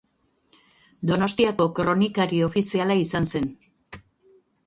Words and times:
Donostiako 1.09 1.67
kronikari 1.81 2.41
ofiziala 2.47 2.97
izan 3.03 3.29
zen. 3.35 3.47